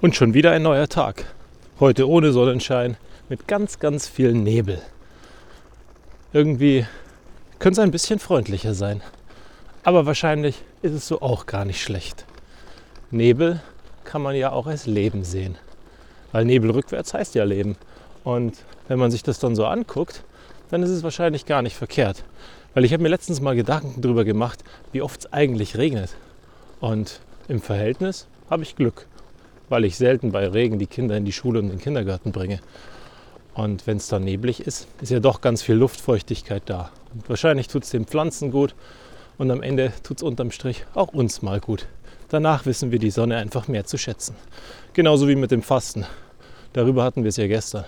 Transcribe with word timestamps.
Und 0.00 0.14
schon 0.14 0.32
wieder 0.32 0.52
ein 0.52 0.62
neuer 0.62 0.86
Tag. 0.86 1.24
Heute 1.80 2.08
ohne 2.08 2.30
Sonnenschein, 2.30 2.96
mit 3.28 3.48
ganz, 3.48 3.80
ganz 3.80 4.06
viel 4.06 4.32
Nebel. 4.32 4.80
Irgendwie 6.32 6.86
könnte 7.58 7.80
es 7.80 7.84
ein 7.84 7.90
bisschen 7.90 8.20
freundlicher 8.20 8.74
sein. 8.74 9.02
Aber 9.82 10.06
wahrscheinlich 10.06 10.62
ist 10.82 10.92
es 10.92 11.08
so 11.08 11.20
auch 11.20 11.46
gar 11.46 11.64
nicht 11.64 11.82
schlecht. 11.82 12.26
Nebel 13.10 13.60
kann 14.04 14.22
man 14.22 14.36
ja 14.36 14.52
auch 14.52 14.68
als 14.68 14.86
Leben 14.86 15.24
sehen. 15.24 15.58
Weil 16.30 16.44
Nebel 16.44 16.70
rückwärts 16.70 17.12
heißt 17.12 17.34
ja 17.34 17.42
Leben. 17.42 17.74
Und 18.22 18.56
wenn 18.86 19.00
man 19.00 19.10
sich 19.10 19.24
das 19.24 19.40
dann 19.40 19.56
so 19.56 19.66
anguckt, 19.66 20.22
dann 20.70 20.84
ist 20.84 20.90
es 20.90 21.02
wahrscheinlich 21.02 21.44
gar 21.44 21.62
nicht 21.62 21.74
verkehrt. 21.74 22.22
Weil 22.72 22.84
ich 22.84 22.92
habe 22.92 23.02
mir 23.02 23.08
letztens 23.08 23.40
mal 23.40 23.56
Gedanken 23.56 24.00
darüber 24.00 24.24
gemacht, 24.24 24.62
wie 24.92 25.02
oft 25.02 25.18
es 25.18 25.32
eigentlich 25.32 25.76
regnet. 25.76 26.14
Und 26.78 27.18
im 27.48 27.60
Verhältnis 27.60 28.28
habe 28.48 28.62
ich 28.62 28.76
Glück 28.76 29.08
weil 29.68 29.84
ich 29.84 29.96
selten 29.96 30.32
bei 30.32 30.46
Regen 30.46 30.78
die 30.78 30.86
Kinder 30.86 31.16
in 31.16 31.24
die 31.24 31.32
Schule 31.32 31.60
und 31.60 31.68
den 31.68 31.78
Kindergarten 31.78 32.32
bringe. 32.32 32.60
Und 33.54 33.86
wenn 33.86 33.96
es 33.96 34.08
dann 34.08 34.24
neblig 34.24 34.60
ist, 34.60 34.86
ist 35.00 35.10
ja 35.10 35.20
doch 35.20 35.40
ganz 35.40 35.62
viel 35.62 35.74
Luftfeuchtigkeit 35.74 36.62
da. 36.66 36.90
Und 37.12 37.28
wahrscheinlich 37.28 37.68
tut 37.68 37.84
es 37.84 37.90
den 37.90 38.04
Pflanzen 38.04 38.50
gut 38.50 38.74
und 39.36 39.50
am 39.50 39.62
Ende 39.62 39.92
tut 40.02 40.18
es 40.18 40.22
unterm 40.22 40.50
Strich 40.50 40.84
auch 40.94 41.08
uns 41.08 41.42
mal 41.42 41.60
gut. 41.60 41.86
Danach 42.28 42.66
wissen 42.66 42.92
wir 42.92 42.98
die 42.98 43.10
Sonne 43.10 43.36
einfach 43.36 43.68
mehr 43.68 43.84
zu 43.84 43.96
schätzen. 43.96 44.36
Genauso 44.92 45.28
wie 45.28 45.34
mit 45.34 45.50
dem 45.50 45.62
Fasten. 45.62 46.04
Darüber 46.72 47.02
hatten 47.02 47.24
wir 47.24 47.30
es 47.30 47.36
ja 47.36 47.46
gestern. 47.46 47.84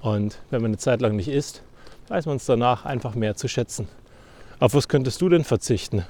Und 0.00 0.38
wenn 0.50 0.62
man 0.62 0.70
eine 0.70 0.78
Zeit 0.78 1.00
lang 1.00 1.16
nicht 1.16 1.28
isst, 1.28 1.62
weiß 2.08 2.26
man 2.26 2.36
es 2.36 2.46
danach 2.46 2.84
einfach 2.84 3.14
mehr 3.14 3.36
zu 3.36 3.48
schätzen. 3.48 3.88
Auf 4.60 4.74
was 4.74 4.88
könntest 4.88 5.20
du 5.20 5.28
denn 5.28 5.44
verzichten? 5.44 6.04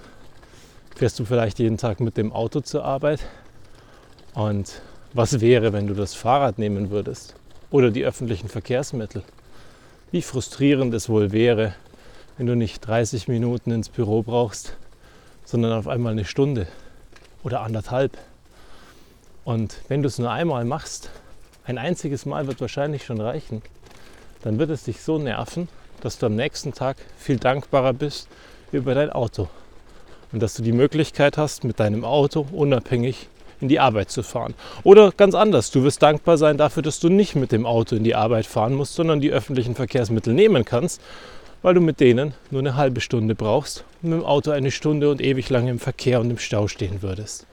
Fährst 0.95 1.19
du 1.19 1.25
vielleicht 1.25 1.59
jeden 1.59 1.77
Tag 1.77 2.01
mit 2.01 2.17
dem 2.17 2.33
Auto 2.33 2.61
zur 2.61 2.85
Arbeit? 2.85 3.21
Und 4.35 4.81
was 5.15 5.41
wäre, 5.41 5.73
wenn 5.73 5.87
du 5.87 5.95
das 5.95 6.15
Fahrrad 6.15 6.59
nehmen 6.59 6.91
würdest 6.91 7.35
oder 7.71 7.91
die 7.91 8.05
öffentlichen 8.05 8.49
Verkehrsmittel? 8.49 9.23
Wie 10.11 10.23
frustrierend 10.23 10.95
es 10.95 11.09
wohl 11.09 11.33
wäre, 11.33 11.75
wenn 12.37 12.47
du 12.47 12.55
nicht 12.55 12.81
30 12.87 13.29
Minuten 13.29 13.71
ins 13.71 13.89
Büro 13.89 14.23
brauchst, 14.23 14.77
sondern 15.45 15.73
auf 15.73 15.89
einmal 15.89 16.13
eine 16.13 16.25
Stunde 16.25 16.69
oder 17.43 17.63
anderthalb. 17.63 18.17
Und 19.45 19.81
wenn 19.89 20.03
du 20.03 20.09
es 20.09 20.19
nur 20.19 20.31
einmal 20.31 20.65
machst, 20.65 21.11
ein 21.65 21.79
einziges 21.79 22.27
Mal 22.27 22.47
wird 22.47 22.61
wahrscheinlich 22.61 23.05
schon 23.05 23.21
reichen, 23.21 23.63
dann 24.43 24.59
wird 24.59 24.71
es 24.71 24.85
dich 24.85 25.01
so 25.01 25.19
nerven, 25.19 25.69
dass 26.01 26.19
du 26.19 26.27
am 26.27 26.37
nächsten 26.37 26.73
Tag 26.73 26.97
viel 27.19 27.39
dankbarer 27.39 27.93
bist 27.93 28.29
über 28.73 28.95
dein 28.95 29.11
Auto. 29.11 29.49
Und 30.33 30.43
dass 30.43 30.55
du 30.55 30.63
die 30.63 30.73
Möglichkeit 30.73 31.39
hast, 31.39 31.65
mit 31.65 31.81
deinem 31.81 32.05
Auto 32.05 32.47
unabhängig 32.53 33.29
in 33.61 33.69
die 33.69 33.81
Arbeit 33.81 34.11
zu 34.11 34.23
fahren. 34.23 34.55
Oder 34.85 35.13
ganz 35.13 35.35
anders, 35.35 35.71
du 35.71 35.83
wirst 35.83 36.03
dankbar 36.03 36.39
sein 36.39 36.57
dafür, 36.57 36.83
dass 36.83 37.01
du 37.01 37.09
nicht 37.09 37.35
mit 37.35 37.53
dem 37.53 37.67
Auto 37.67 37.97
in 37.97 38.05
die 38.05 38.15
Arbeit 38.15 38.47
fahren 38.47 38.75
musst, 38.75 38.95
sondern 38.95 39.21
die 39.21 39.31
öffentlichen 39.31 39.75
Verkehrsmittel 39.75 40.35
nehmen 40.35 40.65
kannst, 40.65 41.01
weil 41.63 41.75
du 41.75 41.81
mit 41.81 42.01
denen 42.01 42.35
nur 42.51 42.61
eine 42.61 42.77
halbe 42.77 43.01
Stunde 43.01 43.35
brauchst 43.35 43.85
und 44.03 44.11
mit 44.11 44.21
dem 44.21 44.27
Auto 44.27 44.51
eine 44.51 44.71
Stunde 44.71 45.11
und 45.11 45.21
ewig 45.21 45.51
lange 45.51 45.71
im 45.71 45.79
Verkehr 45.79 46.21
und 46.21 46.31
im 46.31 46.39
Stau 46.39 46.69
stehen 46.69 47.03
würdest. 47.03 47.47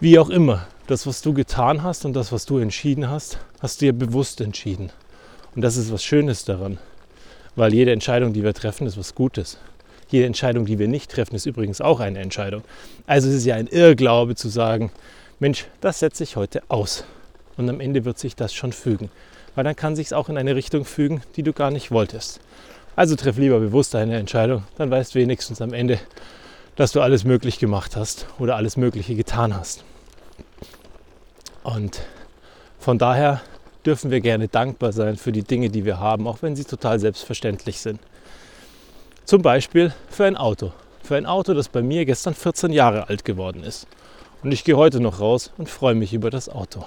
Wie 0.00 0.18
auch 0.18 0.30
immer, 0.30 0.66
das, 0.86 1.06
was 1.06 1.22
du 1.22 1.34
getan 1.34 1.82
hast 1.82 2.04
und 2.04 2.14
das, 2.14 2.32
was 2.32 2.46
du 2.46 2.58
entschieden 2.58 3.10
hast, 3.10 3.38
hast 3.60 3.80
du 3.80 3.86
dir 3.86 3.92
bewusst 3.92 4.40
entschieden. 4.40 4.90
Und 5.54 5.62
das 5.62 5.76
ist 5.76 5.92
was 5.92 6.04
Schönes 6.04 6.44
daran, 6.44 6.78
weil 7.56 7.74
jede 7.74 7.92
Entscheidung, 7.92 8.32
die 8.32 8.44
wir 8.44 8.54
treffen, 8.54 8.86
ist 8.86 8.96
was 8.96 9.14
Gutes. 9.14 9.58
Jede 10.08 10.26
Entscheidung, 10.26 10.66
die 10.66 10.78
wir 10.78 10.88
nicht 10.88 11.10
treffen, 11.10 11.34
ist 11.34 11.46
übrigens 11.46 11.80
auch 11.80 12.00
eine 12.00 12.20
Entscheidung. 12.20 12.62
Also 13.06 13.28
es 13.28 13.36
ist 13.36 13.44
ja 13.44 13.56
ein 13.56 13.66
Irrglaube 13.66 14.34
zu 14.34 14.48
sagen, 14.48 14.90
Mensch, 15.38 15.66
das 15.80 15.98
setze 16.00 16.24
ich 16.24 16.36
heute 16.36 16.62
aus. 16.68 17.04
Und 17.56 17.68
am 17.68 17.80
Ende 17.80 18.04
wird 18.04 18.18
sich 18.18 18.34
das 18.34 18.54
schon 18.54 18.72
fügen. 18.72 19.10
Weil 19.54 19.64
dann 19.64 19.76
kann 19.76 19.96
sich 19.96 20.06
es 20.06 20.12
auch 20.12 20.28
in 20.28 20.38
eine 20.38 20.54
Richtung 20.54 20.84
fügen, 20.84 21.22
die 21.36 21.42
du 21.42 21.52
gar 21.52 21.70
nicht 21.70 21.90
wolltest. 21.90 22.40
Also 22.96 23.16
treff 23.16 23.36
lieber 23.36 23.60
bewusst 23.60 23.94
eine 23.94 24.16
Entscheidung, 24.18 24.64
dann 24.76 24.90
weißt 24.90 25.14
wenigstens 25.14 25.60
am 25.60 25.72
Ende, 25.72 26.00
dass 26.74 26.92
du 26.92 27.00
alles 27.00 27.24
möglich 27.24 27.58
gemacht 27.58 27.96
hast 27.96 28.26
oder 28.38 28.56
alles 28.56 28.76
Mögliche 28.76 29.14
getan 29.14 29.54
hast. 29.54 29.84
Und 31.62 32.00
von 32.78 32.98
daher 32.98 33.40
dürfen 33.84 34.10
wir 34.10 34.20
gerne 34.20 34.48
dankbar 34.48 34.92
sein 34.92 35.16
für 35.16 35.32
die 35.32 35.42
Dinge, 35.42 35.70
die 35.70 35.84
wir 35.84 36.00
haben, 36.00 36.26
auch 36.26 36.42
wenn 36.42 36.56
sie 36.56 36.64
total 36.64 36.98
selbstverständlich 36.98 37.80
sind. 37.80 38.00
Zum 39.28 39.42
Beispiel 39.42 39.92
für 40.08 40.24
ein 40.24 40.38
Auto. 40.38 40.72
Für 41.02 41.16
ein 41.16 41.26
Auto, 41.26 41.52
das 41.52 41.68
bei 41.68 41.82
mir 41.82 42.06
gestern 42.06 42.32
14 42.32 42.72
Jahre 42.72 43.10
alt 43.10 43.26
geworden 43.26 43.62
ist. 43.62 43.86
Und 44.42 44.52
ich 44.52 44.64
gehe 44.64 44.78
heute 44.78 45.00
noch 45.00 45.20
raus 45.20 45.52
und 45.58 45.68
freue 45.68 45.94
mich 45.94 46.14
über 46.14 46.30
das 46.30 46.48
Auto. 46.48 46.86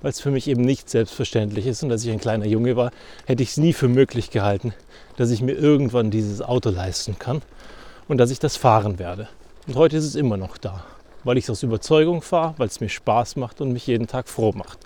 Weil 0.00 0.08
es 0.08 0.18
für 0.18 0.30
mich 0.30 0.48
eben 0.48 0.62
nicht 0.62 0.88
selbstverständlich 0.88 1.66
ist. 1.66 1.82
Und 1.82 1.92
als 1.92 2.02
ich 2.02 2.10
ein 2.10 2.18
kleiner 2.18 2.46
Junge 2.46 2.76
war, 2.76 2.92
hätte 3.26 3.42
ich 3.42 3.50
es 3.50 3.56
nie 3.58 3.74
für 3.74 3.88
möglich 3.88 4.30
gehalten, 4.30 4.72
dass 5.18 5.30
ich 5.30 5.42
mir 5.42 5.52
irgendwann 5.52 6.10
dieses 6.10 6.40
Auto 6.40 6.70
leisten 6.70 7.18
kann 7.18 7.42
und 8.08 8.16
dass 8.16 8.30
ich 8.30 8.38
das 8.38 8.56
fahren 8.56 8.98
werde. 8.98 9.28
Und 9.66 9.76
heute 9.76 9.98
ist 9.98 10.06
es 10.06 10.14
immer 10.14 10.38
noch 10.38 10.56
da. 10.56 10.84
Weil 11.24 11.36
ich 11.36 11.44
es 11.44 11.50
aus 11.50 11.62
Überzeugung 11.62 12.22
fahre, 12.22 12.54
weil 12.56 12.68
es 12.68 12.80
mir 12.80 12.88
Spaß 12.88 13.36
macht 13.36 13.60
und 13.60 13.70
mich 13.70 13.86
jeden 13.86 14.06
Tag 14.06 14.30
froh 14.30 14.52
macht. 14.54 14.78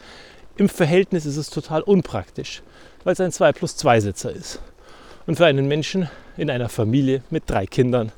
Im 0.56 0.68
Verhältnis 0.68 1.24
ist 1.24 1.36
es 1.36 1.50
total 1.50 1.82
unpraktisch, 1.82 2.64
weil 3.04 3.12
es 3.12 3.20
ein 3.20 3.30
2 3.30 3.52
plus 3.52 3.76
2 3.76 4.00
Sitzer 4.00 4.32
ist. 4.32 4.58
Und 5.28 5.36
für 5.36 5.46
einen 5.46 5.68
Menschen 5.68 6.08
in 6.36 6.50
einer 6.50 6.68
Familie 6.68 7.22
mit 7.30 7.44
drei 7.46 7.66
Kindern 7.66 8.12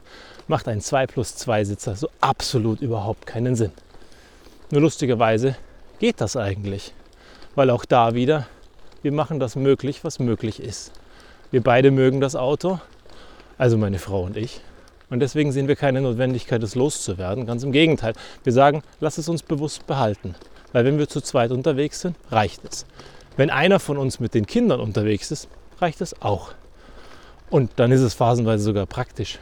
macht 0.46 0.68
ein 0.68 0.80
2 0.80 1.06
plus 1.06 1.36
2 1.36 1.64
Sitzer 1.64 1.96
so 1.96 2.08
absolut 2.20 2.80
überhaupt 2.80 3.26
keinen 3.26 3.54
Sinn. 3.54 3.72
Nur 4.70 4.82
lustigerweise 4.82 5.56
geht 5.98 6.20
das 6.20 6.36
eigentlich, 6.36 6.92
weil 7.54 7.70
auch 7.70 7.84
da 7.84 8.14
wieder, 8.14 8.46
wir 9.02 9.12
machen 9.12 9.40
das 9.40 9.56
möglich, 9.56 10.04
was 10.04 10.18
möglich 10.18 10.60
ist. 10.60 10.92
Wir 11.50 11.62
beide 11.62 11.90
mögen 11.90 12.20
das 12.20 12.36
Auto, 12.36 12.80
also 13.56 13.78
meine 13.78 13.98
Frau 13.98 14.22
und 14.22 14.36
ich. 14.36 14.60
Und 15.10 15.20
deswegen 15.20 15.52
sehen 15.52 15.68
wir 15.68 15.76
keine 15.76 16.02
Notwendigkeit, 16.02 16.62
es 16.62 16.74
loszuwerden. 16.74 17.46
Ganz 17.46 17.62
im 17.62 17.72
Gegenteil. 17.72 18.12
Wir 18.44 18.52
sagen, 18.52 18.82
lass 19.00 19.16
es 19.16 19.28
uns 19.28 19.42
bewusst 19.42 19.86
behalten. 19.86 20.34
Weil 20.72 20.84
wenn 20.84 20.98
wir 20.98 21.08
zu 21.08 21.22
zweit 21.22 21.50
unterwegs 21.50 22.00
sind, 22.00 22.16
reicht 22.30 22.62
es. 22.64 22.84
Wenn 23.36 23.48
einer 23.48 23.80
von 23.80 23.96
uns 23.96 24.20
mit 24.20 24.34
den 24.34 24.46
Kindern 24.46 24.80
unterwegs 24.80 25.30
ist, 25.30 25.48
reicht 25.80 26.00
es 26.02 26.20
auch. 26.20 26.52
Und 27.50 27.70
dann 27.76 27.92
ist 27.92 28.02
es 28.02 28.14
phasenweise 28.14 28.62
sogar 28.62 28.86
praktisch, 28.86 29.38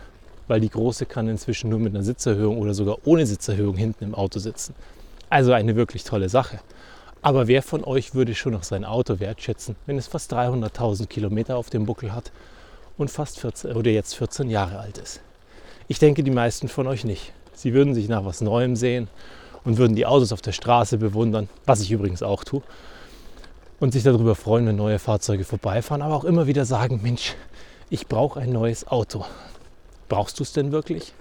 weil 0.47 0.61
die 0.61 0.69
große 0.69 1.07
kann 1.07 1.29
inzwischen 1.29 1.71
nur 1.71 1.81
mit 1.81 1.95
einer 1.95 2.05
Sitzerhöhung 2.05 2.59
oder 2.59 2.73
sogar 2.73 2.99
ohne 3.05 3.27
Sitzerhöhung 3.27 3.77
hinten 3.77 4.05
im 4.05 4.15
Auto 4.15 4.39
sitzen. 4.39 4.75
Also 5.29 5.53
eine 5.53 5.75
wirklich 5.75 6.05
tolle 6.05 6.29
Sache. 6.29 6.61
Aber 7.21 7.49
wer 7.49 7.63
von 7.63 7.83
euch 7.83 8.15
würde 8.15 8.37
schon 8.37 8.53
noch 8.53 8.63
sein 8.63 8.85
Auto 8.85 9.19
wertschätzen, 9.19 9.75
wenn 9.87 9.99
es 9.99 10.07
fast 10.07 10.33
300.000 10.33 11.09
Kilometer 11.09 11.57
auf 11.57 11.71
dem 11.71 11.85
Buckel 11.85 12.15
hat 12.15 12.31
und 12.97 13.11
fast 13.11 13.41
14 13.41 13.73
oder 13.73 13.91
jetzt 13.91 14.15
14 14.15 14.49
Jahre 14.49 14.79
alt 14.79 14.99
ist? 14.99 15.21
Ich 15.89 15.99
denke, 15.99 16.23
die 16.23 16.31
meisten 16.31 16.69
von 16.69 16.87
euch 16.87 17.05
nicht. 17.05 17.33
Sie 17.55 17.75
würden 17.75 17.95
sich 17.95 18.09
nach 18.09 18.25
was 18.25 18.41
Neuem 18.41 18.77
sehen 18.77 19.09
und 19.65 19.79
würden 19.79 19.97
die 19.97 20.07
Autos 20.07 20.31
auf 20.31 20.43
der 20.43 20.53
Straße 20.53 20.99
bewundern, 20.99 21.49
was 21.65 21.81
ich 21.81 21.91
übrigens 21.91 22.23
auch 22.23 22.45
tue, 22.45 22.63
und 23.81 23.93
sich 23.93 24.05
darüber 24.05 24.37
freuen, 24.37 24.67
wenn 24.67 24.77
neue 24.77 25.01
Fahrzeuge 25.01 25.43
vorbeifahren, 25.43 26.03
aber 26.03 26.15
auch 26.15 26.25
immer 26.25 26.47
wieder 26.47 26.65
sagen, 26.65 27.01
Mensch, 27.03 27.35
ich 27.89 28.09
brauche 28.09 28.41
ein 28.41 28.53
neues 28.53 28.89
Auto. 28.89 29.25
Brauchst 30.09 30.39
du 30.39 30.43
es 30.43 30.53
denn 30.53 30.73
wirklich? 30.73 31.13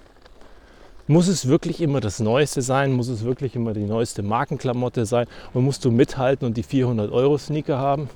Muss 1.08 1.28
es 1.28 1.48
wirklich 1.48 1.82
immer 1.82 2.02
das 2.02 2.20
Neueste 2.20 2.64
sein? 2.64 2.92
Muss 2.92 3.08
es 3.08 3.24
wirklich 3.24 3.56
immer 3.56 3.74
die 3.74 3.86
neueste 3.86 4.24
Markenklamotte 4.24 5.06
sein? 5.06 5.28
Und 5.54 5.64
musst 5.64 5.86
du 5.86 5.92
mithalten 5.92 6.48
und 6.48 6.58
die 6.58 6.64
400 6.64 7.12
Euro 7.12 7.38
Sneaker 7.38 7.78
haben? 7.78 8.10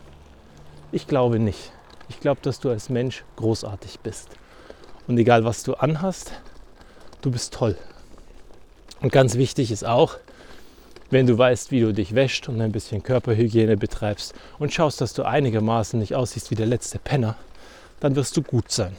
Ich 0.92 1.06
glaube 1.06 1.38
nicht. 1.38 1.72
Ich 2.10 2.20
glaube, 2.20 2.40
dass 2.42 2.60
du 2.60 2.70
als 2.70 2.90
Mensch 2.90 3.24
großartig 3.36 4.00
bist. 4.00 4.30
Und 5.08 5.20
egal 5.20 5.46
was 5.46 5.62
du 5.62 5.76
anhast, 5.76 6.32
du 7.22 7.30
bist 7.30 7.54
toll. 7.54 7.78
Und 9.02 9.12
ganz 9.12 9.36
wichtig 9.36 9.72
ist 9.72 9.86
auch, 9.86 10.18
wenn 11.12 11.28
du 11.28 11.38
weißt, 11.38 11.70
wie 11.72 11.82
du 11.82 11.94
dich 11.94 12.16
wäscht 12.16 12.50
und 12.50 12.60
ein 12.62 12.72
bisschen 12.72 13.04
Körperhygiene 13.04 13.78
betreibst 13.78 14.34
und 14.58 14.74
schaust, 14.74 15.02
dass 15.02 15.14
du 15.14 15.24
einigermaßen 15.24 16.00
nicht 16.00 16.16
aussiehst 16.16 16.50
wie 16.50 16.56
der 16.56 16.68
letzte 16.68 16.98
Penner, 17.00 17.36
dann 18.00 18.16
wirst 18.16 18.38
du 18.38 18.42
gut 18.42 18.72
sein. 18.72 18.96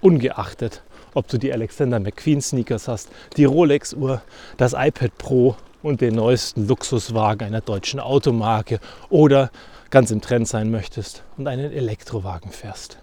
Ungeachtet, 0.00 0.82
ob 1.14 1.28
du 1.28 1.38
die 1.38 1.52
Alexander 1.52 2.00
McQueen 2.00 2.40
Sneakers 2.40 2.88
hast, 2.88 3.08
die 3.36 3.44
Rolex 3.44 3.94
Uhr, 3.94 4.22
das 4.56 4.72
iPad 4.72 5.16
Pro 5.18 5.56
und 5.82 6.00
den 6.00 6.14
neuesten 6.14 6.66
Luxuswagen 6.66 7.46
einer 7.46 7.60
deutschen 7.60 8.00
Automarke 8.00 8.80
oder 9.08 9.50
ganz 9.90 10.10
im 10.10 10.20
Trend 10.20 10.48
sein 10.48 10.70
möchtest 10.70 11.22
und 11.36 11.46
einen 11.46 11.72
Elektrowagen 11.72 12.50
fährst. 12.50 12.98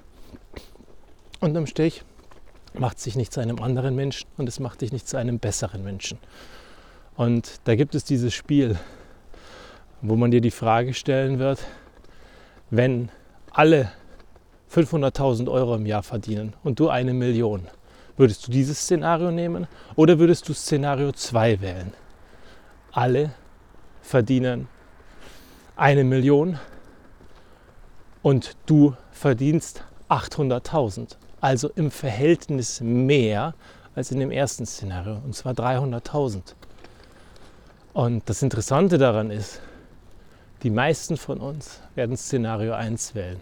Unterm 1.39 1.67
Strich 1.67 2.03
macht 2.73 2.99
sich 2.99 3.15
nicht 3.15 3.33
zu 3.33 3.39
einem 3.39 3.59
anderen 3.61 3.95
Menschen 3.95 4.27
und 4.37 4.47
es 4.47 4.59
macht 4.59 4.81
dich 4.81 4.91
nicht 4.91 5.07
zu 5.07 5.17
einem 5.17 5.39
besseren 5.39 5.83
Menschen. 5.83 6.19
Und 7.15 7.61
da 7.65 7.75
gibt 7.75 7.95
es 7.95 8.03
dieses 8.03 8.33
Spiel, 8.33 8.77
wo 10.01 10.15
man 10.15 10.31
dir 10.31 10.41
die 10.41 10.51
Frage 10.51 10.93
stellen 10.93 11.39
wird, 11.39 11.59
wenn 12.69 13.09
alle 13.51 13.91
500.000 14.73 15.51
Euro 15.51 15.75
im 15.75 15.85
Jahr 15.85 16.03
verdienen 16.03 16.53
und 16.63 16.79
du 16.79 16.89
eine 16.89 17.13
Million. 17.13 17.67
Würdest 18.17 18.47
du 18.47 18.51
dieses 18.51 18.79
Szenario 18.79 19.31
nehmen 19.31 19.67
oder 19.95 20.19
würdest 20.19 20.47
du 20.47 20.53
Szenario 20.53 21.11
2 21.11 21.61
wählen? 21.61 21.93
Alle 22.91 23.31
verdienen 24.01 24.67
eine 25.75 26.03
Million 26.03 26.59
und 28.21 28.55
du 28.65 28.95
verdienst 29.11 29.83
800.000. 30.09 31.15
Also 31.39 31.69
im 31.69 31.89
Verhältnis 31.89 32.81
mehr 32.81 33.55
als 33.95 34.11
in 34.11 34.19
dem 34.19 34.31
ersten 34.31 34.65
Szenario, 34.65 35.19
und 35.25 35.35
zwar 35.35 35.53
300.000. 35.53 36.53
Und 37.93 38.29
das 38.29 38.41
Interessante 38.41 38.97
daran 38.97 39.31
ist, 39.31 39.59
die 40.63 40.69
meisten 40.69 41.17
von 41.17 41.39
uns 41.39 41.81
werden 41.95 42.15
Szenario 42.15 42.73
1 42.73 43.15
wählen. 43.15 43.39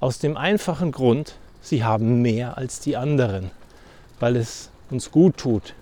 Aus 0.00 0.18
dem 0.18 0.36
einfachen 0.36 0.92
Grund, 0.92 1.36
sie 1.60 1.84
haben 1.84 2.22
mehr 2.22 2.56
als 2.58 2.80
die 2.80 2.96
anderen, 2.96 3.50
weil 4.20 4.36
es 4.36 4.70
uns 4.90 5.10
gut 5.10 5.36
tut, 5.36 5.74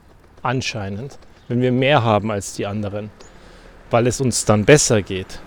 anscheinend, 0.43 1.19
wenn 1.49 1.61
wir 1.61 1.73
mehr 1.73 2.02
haben 2.02 2.31
als 2.31 2.55
die 2.55 2.67
anderen, 2.67 3.11
weil 3.91 4.06
es 4.06 4.20
uns 4.20 4.44
dann 4.44 4.64
besser 4.64 5.02
geht. 5.02 5.41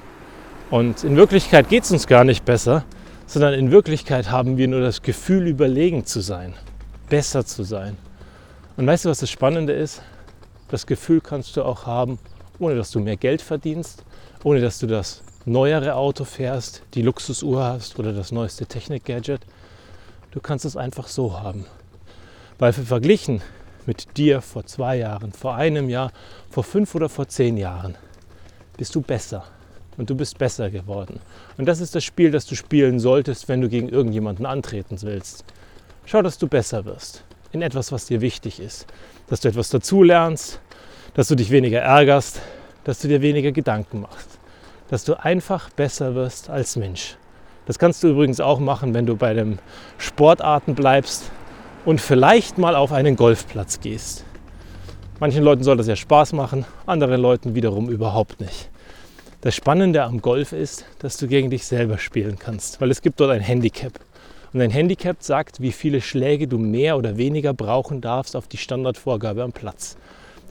Und 0.70 1.04
in 1.04 1.16
Wirklichkeit 1.16 1.70
geht 1.70 1.84
es 1.84 1.92
uns 1.92 2.08
gar 2.08 2.24
nicht 2.24 2.46
besser, 2.46 2.84
sondern 3.26 3.54
in 3.54 3.72
Wirklichkeit 3.72 4.32
haben 4.32 4.58
wir 4.58 4.68
nur 4.68 4.82
das 4.82 5.02
Gefühl, 5.02 5.48
überlegen 5.48 6.06
zu 6.06 6.20
sein, 6.22 6.54
besser 7.10 7.46
zu 7.46 7.64
sein. 7.64 7.98
Und 8.76 8.86
weißt 8.86 9.06
du, 9.06 9.10
was 9.10 9.20
das 9.20 9.30
Spannende 9.30 9.74
ist? 9.74 10.02
Das 10.70 10.86
Gefühl 10.86 11.22
kannst 11.22 11.56
du 11.58 11.64
auch 11.64 11.86
haben, 11.86 12.20
ohne 12.60 12.76
dass 12.76 12.92
du 12.92 13.00
mehr 13.00 13.18
Geld 13.18 13.42
verdienst, 13.42 14.04
ohne 14.44 14.60
dass 14.60 14.80
du 14.80 14.88
das 14.88 15.24
neuere 15.48 15.96
Auto 15.96 16.26
fährst, 16.26 16.84
die 16.94 17.02
Luxusuhr 17.02 17.64
hast 17.64 17.98
oder 17.98 18.14
das 18.14 18.32
neueste 18.32 18.66
Technik-Gadget. 18.66 19.42
Du 20.32 20.42
kannst 20.42 20.66
es 20.66 20.76
einfach 20.76 21.08
so 21.08 21.40
haben. 21.40 21.66
Weil 22.60 22.74
verglichen 22.74 23.42
mit 23.86 24.18
dir 24.18 24.42
vor 24.42 24.66
zwei 24.66 24.98
Jahren, 24.98 25.32
vor 25.32 25.56
einem 25.56 25.90
Jahr, 25.90 26.12
vor 26.50 26.64
fünf 26.64 26.94
oder 26.96 27.08
vor 27.08 27.28
zehn 27.28 27.56
Jahren, 27.56 27.96
bist 28.76 28.94
du 28.94 29.02
besser. 29.02 29.46
Und 29.96 30.10
du 30.10 30.16
bist 30.16 30.38
besser 30.38 30.70
geworden. 30.70 31.20
Und 31.58 31.66
das 31.66 31.80
ist 31.80 31.96
das 31.96 32.04
Spiel, 32.04 32.30
das 32.30 32.46
du 32.46 32.56
spielen 32.56 33.00
solltest, 33.00 33.48
wenn 33.48 33.62
du 33.62 33.70
gegen 33.70 33.90
irgendjemanden 33.90 34.46
antreten 34.46 35.02
willst. 35.02 35.44
Schau, 36.06 36.22
dass 36.22 36.38
du 36.38 36.48
besser 36.48 36.86
wirst 36.86 37.24
in 37.52 37.62
etwas, 37.62 37.92
was 37.92 38.06
dir 38.06 38.22
wichtig 38.22 38.60
ist. 38.60 38.86
Dass 39.28 39.40
du 39.40 39.48
etwas 39.48 39.70
dazulernst, 39.70 40.60
dass 41.14 41.30
du 41.30 41.36
dich 41.36 41.50
weniger 41.50 41.80
ärgerst, 41.80 42.42
dass 42.84 43.00
du 43.00 43.08
dir 43.08 43.22
weniger 43.22 43.52
Gedanken 43.52 44.02
machst. 44.02 44.37
Dass 44.90 45.04
du 45.04 45.22
einfach 45.22 45.70
besser 45.70 46.16
wirst 46.16 46.50
als 46.50 46.76
Mensch. 46.76 47.18
Das 47.66 47.80
kannst 47.80 48.04
du 48.04 48.08
übrigens 48.08 48.40
auch 48.40 48.60
machen, 48.60 48.94
wenn 48.94 49.06
du 49.06 49.18
bei 49.18 49.34
den 49.34 49.60
Sportarten 49.98 50.76
bleibst 50.76 51.32
und 51.86 52.00
vielleicht 52.00 52.58
mal 52.58 52.76
auf 52.76 52.94
einen 52.94 53.16
Golfplatz 53.16 53.82
gehst. 53.82 54.24
Manchen 55.20 55.44
Leuten 55.44 55.64
soll 55.64 55.78
das 55.78 55.88
ja 55.88 55.96
Spaß 55.96 56.34
machen, 56.34 56.66
anderen 56.86 57.20
Leuten 57.20 57.56
wiederum 57.56 57.90
überhaupt 57.90 58.40
nicht. 58.40 58.70
Das 59.42 59.56
Spannende 59.56 60.04
am 60.04 60.22
Golf 60.22 60.52
ist, 60.52 60.86
dass 61.00 61.18
du 61.18 61.28
gegen 61.28 61.50
dich 61.50 61.66
selber 61.66 61.98
spielen 61.98 62.38
kannst, 62.40 62.80
weil 62.82 62.92
es 62.92 63.02
gibt 63.02 63.20
dort 63.20 63.32
ein 63.32 63.42
Handicap. 63.42 63.94
Und 64.54 64.62
ein 64.62 64.72
Handicap 64.72 65.18
sagt, 65.22 65.60
wie 65.62 65.72
viele 65.72 66.02
Schläge 66.02 66.48
du 66.48 66.58
mehr 66.58 66.98
oder 66.98 67.18
weniger 67.18 67.54
brauchen 67.54 68.02
darfst 68.02 68.36
auf 68.36 68.48
die 68.48 68.58
Standardvorgabe 68.58 69.44
am 69.44 69.52
Platz. 69.52 69.98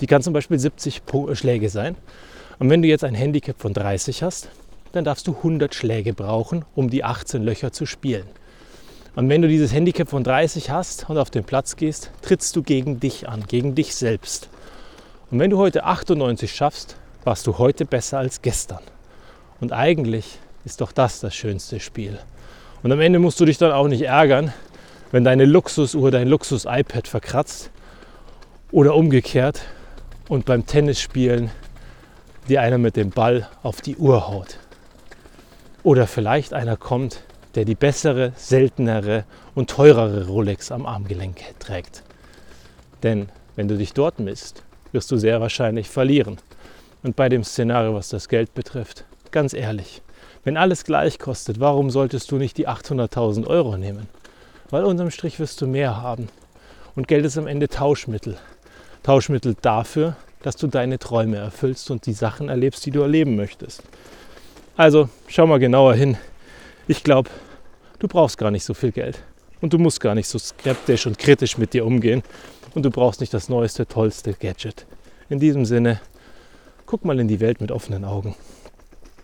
Die 0.00 0.06
kann 0.06 0.22
zum 0.22 0.32
Beispiel 0.32 0.58
70 0.58 1.02
Schläge 1.32 1.68
sein. 1.68 1.96
Und 2.58 2.70
wenn 2.70 2.82
du 2.82 2.88
jetzt 2.88 3.04
ein 3.04 3.14
Handicap 3.14 3.60
von 3.60 3.74
30 3.74 4.22
hast, 4.22 4.48
dann 4.92 5.04
darfst 5.04 5.26
du 5.26 5.36
100 5.36 5.74
Schläge 5.74 6.14
brauchen, 6.14 6.64
um 6.74 6.88
die 6.88 7.04
18 7.04 7.42
Löcher 7.42 7.72
zu 7.72 7.84
spielen. 7.84 8.26
Und 9.14 9.28
wenn 9.28 9.42
du 9.42 9.48
dieses 9.48 9.72
Handicap 9.72 10.08
von 10.08 10.24
30 10.24 10.70
hast 10.70 11.08
und 11.08 11.18
auf 11.18 11.30
den 11.30 11.44
Platz 11.44 11.76
gehst, 11.76 12.10
trittst 12.22 12.54
du 12.56 12.62
gegen 12.62 13.00
dich 13.00 13.28
an, 13.28 13.44
gegen 13.46 13.74
dich 13.74 13.94
selbst. 13.94 14.48
Und 15.30 15.38
wenn 15.38 15.50
du 15.50 15.58
heute 15.58 15.84
98 15.84 16.54
schaffst, 16.54 16.96
warst 17.24 17.46
du 17.46 17.58
heute 17.58 17.84
besser 17.84 18.18
als 18.18 18.42
gestern. 18.42 18.82
Und 19.60 19.72
eigentlich 19.72 20.38
ist 20.64 20.80
doch 20.80 20.92
das 20.92 21.20
das 21.20 21.34
schönste 21.34 21.80
Spiel. 21.80 22.18
Und 22.82 22.92
am 22.92 23.00
Ende 23.00 23.18
musst 23.18 23.40
du 23.40 23.44
dich 23.44 23.58
dann 23.58 23.72
auch 23.72 23.88
nicht 23.88 24.02
ärgern, 24.02 24.52
wenn 25.12 25.24
deine 25.24 25.44
Luxusuhr 25.44 26.10
dein 26.10 26.28
Luxus-iPad 26.28 27.08
verkratzt 27.08 27.70
oder 28.70 28.94
umgekehrt 28.94 29.62
und 30.28 30.44
beim 30.44 30.66
Tennisspielen 30.66 31.50
dir 32.48 32.62
einer 32.62 32.78
mit 32.78 32.96
dem 32.96 33.10
Ball 33.10 33.48
auf 33.62 33.80
die 33.80 33.96
Uhr 33.96 34.28
haut. 34.28 34.58
Oder 35.82 36.06
vielleicht 36.06 36.52
einer 36.52 36.76
kommt, 36.76 37.22
der 37.54 37.64
die 37.64 37.74
bessere, 37.74 38.32
seltenere 38.36 39.24
und 39.54 39.70
teurere 39.70 40.26
Rolex 40.26 40.70
am 40.70 40.86
Armgelenk 40.86 41.40
trägt. 41.58 42.02
Denn 43.02 43.28
wenn 43.54 43.68
du 43.68 43.76
dich 43.76 43.92
dort 43.92 44.18
misst, 44.18 44.62
wirst 44.92 45.10
du 45.10 45.16
sehr 45.16 45.40
wahrscheinlich 45.40 45.88
verlieren. 45.88 46.38
Und 47.02 47.16
bei 47.16 47.28
dem 47.28 47.44
Szenario, 47.44 47.94
was 47.94 48.08
das 48.08 48.28
Geld 48.28 48.54
betrifft, 48.54 49.04
ganz 49.30 49.52
ehrlich, 49.52 50.02
wenn 50.44 50.56
alles 50.56 50.84
gleich 50.84 51.18
kostet, 51.18 51.60
warum 51.60 51.90
solltest 51.90 52.30
du 52.30 52.36
nicht 52.36 52.56
die 52.56 52.68
800.000 52.68 53.46
Euro 53.46 53.76
nehmen? 53.76 54.08
Weil 54.70 54.84
unterm 54.84 55.10
Strich 55.10 55.38
wirst 55.38 55.60
du 55.60 55.66
mehr 55.66 56.00
haben. 56.00 56.28
Und 56.94 57.08
Geld 57.08 57.24
ist 57.24 57.38
am 57.38 57.46
Ende 57.46 57.68
Tauschmittel. 57.68 58.38
Tauschmittel 59.02 59.56
dafür, 59.60 60.16
dass 60.46 60.54
du 60.54 60.68
deine 60.68 61.00
Träume 61.00 61.38
erfüllst 61.38 61.90
und 61.90 62.06
die 62.06 62.12
Sachen 62.12 62.48
erlebst, 62.48 62.86
die 62.86 62.92
du 62.92 63.00
erleben 63.00 63.34
möchtest. 63.34 63.82
Also 64.76 65.08
schau 65.26 65.44
mal 65.44 65.58
genauer 65.58 65.94
hin. 65.94 66.16
Ich 66.86 67.02
glaube, 67.02 67.30
du 67.98 68.06
brauchst 68.06 68.38
gar 68.38 68.52
nicht 68.52 68.62
so 68.62 68.72
viel 68.72 68.92
Geld. 68.92 69.18
Und 69.60 69.72
du 69.72 69.78
musst 69.78 70.00
gar 70.00 70.14
nicht 70.14 70.28
so 70.28 70.38
skeptisch 70.38 71.08
und 71.08 71.18
kritisch 71.18 71.58
mit 71.58 71.74
dir 71.74 71.84
umgehen. 71.84 72.22
Und 72.76 72.84
du 72.84 72.90
brauchst 72.90 73.20
nicht 73.20 73.34
das 73.34 73.48
neueste, 73.48 73.88
tollste 73.88 74.34
Gadget. 74.34 74.86
In 75.28 75.40
diesem 75.40 75.64
Sinne, 75.64 76.00
guck 76.84 77.04
mal 77.04 77.18
in 77.18 77.26
die 77.26 77.40
Welt 77.40 77.60
mit 77.60 77.72
offenen 77.72 78.04
Augen. 78.04 78.36